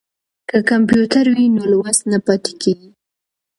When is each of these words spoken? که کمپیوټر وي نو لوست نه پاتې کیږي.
که 0.49 0.57
کمپیوټر 0.69 1.25
وي 1.35 1.45
نو 1.55 1.61
لوست 1.71 2.01
نه 2.11 2.19
پاتې 2.25 2.51
کیږي. 2.61 2.89